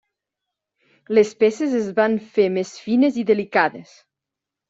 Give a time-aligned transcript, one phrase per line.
[1.17, 3.93] Les peces es van fer més fines i delicades.